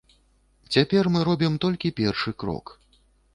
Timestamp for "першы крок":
2.01-2.75